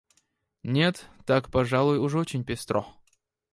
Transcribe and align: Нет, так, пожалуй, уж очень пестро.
Нет, 0.63 1.05
так, 1.27 1.51
пожалуй, 1.51 1.99
уж 1.99 2.15
очень 2.15 2.43
пестро. 2.43 2.85